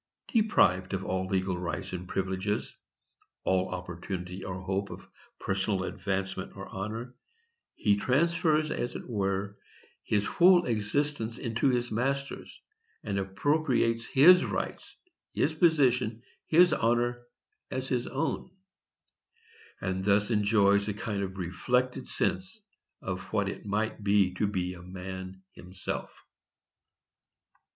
[0.29, 2.75] Deprived of all legal rights and privileges,
[3.43, 5.07] all opportunity or hope of
[5.39, 7.13] personal advancement or honor,
[7.75, 9.59] he transfers, as it were,
[10.03, 12.61] his whole existence into his master's,
[13.03, 14.97] and appropriates his rights,
[15.33, 17.21] his position, his honor,
[17.69, 18.49] as his own;
[19.81, 22.59] and thus enjoys a kind of reflected sense
[23.03, 26.25] of what it might be to be a man himself.